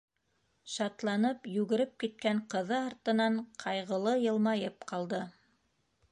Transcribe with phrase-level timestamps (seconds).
[0.75, 5.21] Шатланып йүгереп киткән ҡыҙы артынан ҡайғылы йылмайып ҡалды.